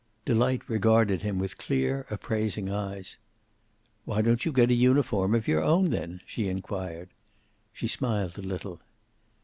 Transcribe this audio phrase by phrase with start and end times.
[0.25, 3.19] Delight regarded him with clear, appraising eyes.
[4.03, 7.09] "Why don't you get a uniform of your own, then?" she inquired.
[7.71, 8.81] She smiled a little.